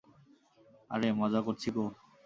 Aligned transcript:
আরে, 0.91 1.07
মজা 1.13 1.39
করছি 1.41 1.67
গো। 1.75 1.85